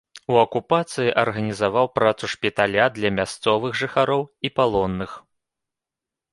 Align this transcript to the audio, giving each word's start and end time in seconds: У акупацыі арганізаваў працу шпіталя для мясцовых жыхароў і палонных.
У 0.33 0.37
акупацыі 0.43 1.11
арганізаваў 1.23 1.85
працу 1.99 2.31
шпіталя 2.35 2.89
для 2.97 3.13
мясцовых 3.21 3.79
жыхароў 3.85 4.21
і 4.49 4.55
палонных. 4.59 5.11